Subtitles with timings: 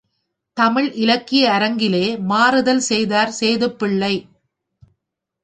[0.57, 2.05] தமிழ் இலக்கிய அரங்கிலே
[2.23, 4.13] மாறுதல் செய்தார் சேதுப்பிள்ளை.